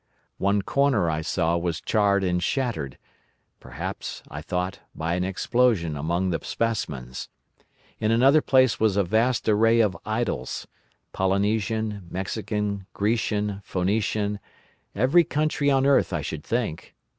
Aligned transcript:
One 0.39 0.63
corner 0.63 1.11
I 1.11 1.21
saw 1.21 1.55
was 1.59 1.79
charred 1.79 2.23
and 2.23 2.41
shattered; 2.41 2.97
perhaps, 3.59 4.23
I 4.29 4.41
thought, 4.41 4.79
by 4.95 5.13
an 5.13 5.23
explosion 5.23 5.95
among 5.95 6.31
the 6.31 6.39
specimens. 6.41 7.29
In 7.99 8.09
another 8.09 8.41
place 8.41 8.79
was 8.79 8.97
a 8.97 9.03
vast 9.03 9.47
array 9.47 9.79
of 9.79 9.95
idols—Polynesian, 10.03 12.07
Mexican, 12.09 12.87
Grecian, 12.93 13.61
Phœnician, 13.63 14.39
every 14.95 15.23
country 15.23 15.69
on 15.69 15.85
earth, 15.85 16.13
I 16.13 16.21
should 16.23 16.43
think. 16.43 16.95